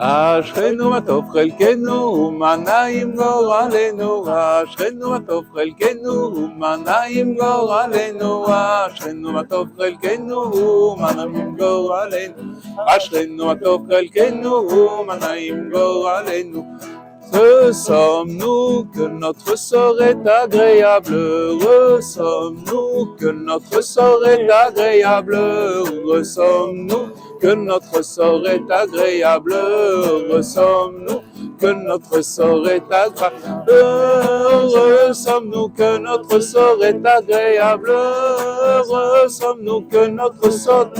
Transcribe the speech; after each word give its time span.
אשכנו 0.00 0.90
מה 0.90 1.00
טוב 1.00 1.24
חלקנו, 1.32 2.30
מה 2.30 2.56
נעים 2.56 3.16
גורלנו, 3.16 4.24
אשכנו 4.28 5.10
מה 5.10 5.18
טוב 5.26 5.44
חלקנו, 5.54 6.30
מה 6.56 6.76
נעים 6.76 7.36
גורלנו, 7.36 8.46
אשכנו 8.86 9.32
מה 9.32 9.44
טוב 9.44 9.68
חלקנו, 9.78 10.96
מה 10.96 11.12
נעים 11.12 11.56
גורלנו, 11.56 12.42
אשכנו 12.86 13.46
מה 13.46 13.54
טוב 13.54 13.86
חלקנו, 13.90 15.04
מה 15.06 15.16
נעים 15.16 15.70
גורלנו. 15.70 16.76
Heureux 17.32 17.72
sommes-nous 17.72 18.84
que 18.94 19.02
notre 19.02 19.58
sort 19.58 20.00
est 20.00 20.24
agréable, 20.26 21.12
heureux 21.12 22.00
sommes-nous 22.00 23.16
que 23.18 23.26
notre 23.26 23.82
sort 23.82 24.24
est 24.24 24.48
agréable, 24.48 25.34
heureux 25.34 26.22
sommes-nous 26.22 27.08
que 27.41 27.55
notre 27.55 28.03
sort 28.03 28.47
est 28.47 28.71
agréable, 28.71 29.53
heureux 29.53 30.43
sommes-nous 30.43 31.21
que 31.59 31.67
notre 31.73 32.21
sort 32.21 32.67
est 32.69 32.83
agréable, 32.91 33.33
heureux 33.67 35.13
sommes-nous 35.13 35.69
que 35.69 35.97
notre 35.97 36.39
sort 36.39 36.83
est 36.83 37.05
agréable, 37.05 37.89
heureux 37.89 39.27
sommes-nous 39.27 39.81
que 39.81 40.07
notre 40.07 40.51
sort 40.51 40.91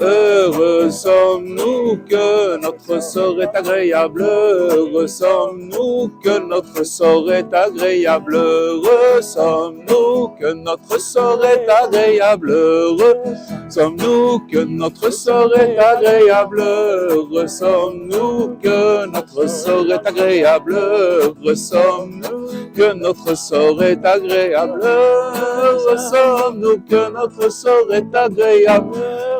Heureux 0.00 0.90
sommes-nous 0.90 1.98
que 2.08 2.56
notre 2.58 3.02
sort 3.02 3.42
est 3.42 3.56
agréable, 3.56 4.22
heureux 4.22 5.08
sommes-nous 5.08 6.12
que 6.22 6.38
notre 6.38 6.84
sort 6.84 7.32
est 7.32 7.52
agréable, 7.52 8.36
heureux 8.36 9.20
sommes-nous 9.20 10.28
que 10.40 10.52
notre 10.52 11.00
sort 11.00 11.44
est 11.44 11.68
agréable, 11.68 12.50
heureux 12.50 13.16
sommes-nous 13.68 14.40
que 14.46 14.58
notre 14.64 15.10
sort 15.12 15.56
est 15.58 15.76
agréable, 15.76 16.60
heureux 16.60 17.48
sommes-nous 17.48 18.56
que 18.62 19.06
notre 19.06 19.48
sort 19.48 19.90
est 19.90 20.06
agréable, 20.06 20.74
heureux 20.74 21.54
sommes-nous 21.56 22.70
que 22.76 22.92
notre 22.92 23.36
sort 23.36 23.82
est 23.82 24.04
agréable, 24.04 24.80
heureux 24.84 25.96
sommes-nous 25.96 26.78
que 26.88 27.10
notre 27.12 27.50
sort 27.50 27.92
est 27.92 28.14
agréable 28.14 29.33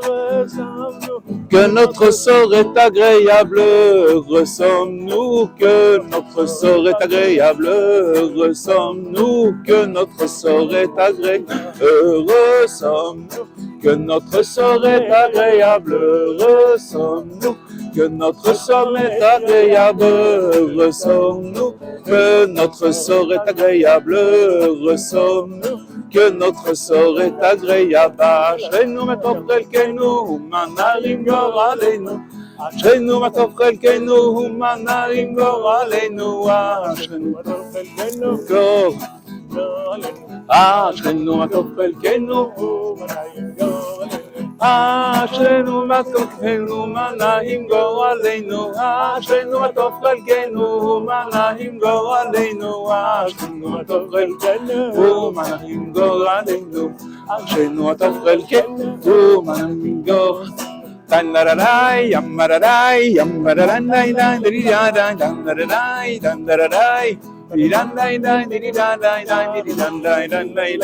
que 1.51 1.67
notre 1.67 2.11
sort 2.11 2.55
est 2.55 2.77
agréable, 2.77 3.59
heureux 3.59 4.45
sommes-nous, 4.45 5.49
que 5.59 5.99
notre 6.11 6.47
sort 6.47 6.89
est 6.89 7.03
agréable, 7.03 7.67
heureux 7.67 8.55
sommes-nous, 8.55 9.55
que 9.67 9.85
notre 9.87 10.29
sort 10.29 10.75
est 10.75 10.99
agréable, 10.99 11.47
heureux 11.81 12.67
sommes-nous, 12.67 13.81
que 13.83 13.95
notre 13.95 14.45
sort 14.45 14.87
est 14.87 15.11
agréable, 15.11 15.95
heureux 15.95 16.79
sommes-nous, 16.79 17.57
que 17.95 18.07
notre 18.09 18.55
sort 18.57 18.97
est 18.99 19.23
agréable, 19.23 20.03
heureux 20.03 20.93
sommes-nous, 20.93 21.75
que 22.05 22.47
notre 22.47 22.93
sort 22.93 23.33
est 23.33 23.49
agréable, 23.49 24.15
heureux 24.15 24.97
sommes-nous, 24.97 25.74
que 26.11 26.31
notre 26.31 26.75
sort 26.75 27.21
est 27.21 27.35
agréable. 27.43 28.21
Ashreinu 28.21 29.05
matofrel 29.05 29.65
keinu, 29.73 30.39
manarim 30.51 31.25
gor 31.25 31.59
aleinu. 31.71 32.21
Ashreinu 32.59 33.21
matofrel 33.21 33.79
keinu, 33.79 34.49
manarim 34.61 35.35
gor 35.35 35.65
aleinu. 35.81 36.47
Ashreinu 36.49 37.31
matofrel 37.37 37.89
keinu, 37.97 38.31
gor 38.49 38.95
aleinu. 39.95 40.45
Ashreinu 40.49 41.33
matofrel 41.41 41.93
keinu, 42.03 42.39
manarim 42.99 43.54
אשרינו 44.64 45.86
מה 45.86 46.02
טוב 46.04 46.30
חלקנו, 46.40 46.88
מה 46.88 47.12
נרים 47.20 47.68
גורלנו. 47.68 48.72
אשרינו 49.18 49.60
מה 49.60 49.68
טוב 49.68 49.94
חלקנו, 50.02 51.00
מה 51.00 51.26
נעים 51.34 51.80
גורלנו, 51.80 52.90
אשרינו 52.92 53.70
מה 53.70 53.84
טוב 53.84 54.12
חלקנו, 54.12 55.32
מה 55.36 55.44
נעים 55.62 55.94
גורלנו, 55.94 56.90
אשרינו 57.30 57.84
מה 57.84 57.84
טוב 57.84 57.84
חלקנו, 57.84 57.84
מה 57.84 57.84
נעים 57.84 57.84
גורלנו, 57.84 57.84
אשרינו 57.84 57.84
מה 57.84 57.96
טוב 57.96 58.18
חלקנו, 58.24 59.42
מה 59.42 59.62
נעים 59.62 60.04
גורלנו. 60.06 60.54
Dandararai, 61.10 62.14
yamararai, 62.14 63.02
yamararai, 63.18 64.10
dandararai, 64.20 65.14
dandararai, 65.22 66.12
dandararai, 66.22 67.10
dandararai, 68.22 69.66
dandararai, 69.66 70.30
dandararai, 70.30 70.78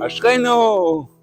Aşkayno. 0.00 1.15